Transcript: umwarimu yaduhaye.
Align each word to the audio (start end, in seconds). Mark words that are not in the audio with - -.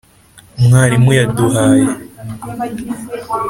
umwarimu 0.59 1.09
yaduhaye. 1.19 1.87